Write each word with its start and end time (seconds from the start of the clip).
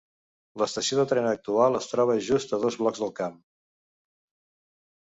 L"estació 0.59 0.97
de 0.99 1.05
tren 1.11 1.27
actual 1.33 1.81
es 1.81 1.91
troba 1.91 2.17
just 2.31 2.57
a 2.59 2.61
dos 2.65 2.81
blocs 2.83 3.05
del 3.07 3.17
camp. 3.21 3.39